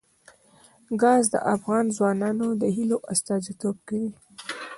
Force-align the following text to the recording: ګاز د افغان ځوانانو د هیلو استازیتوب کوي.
ګاز 1.01 1.23
د 1.33 1.35
افغان 1.53 1.85
ځوانانو 1.97 2.47
د 2.61 2.63
هیلو 2.75 2.97
استازیتوب 3.13 3.75
کوي. 3.87 4.11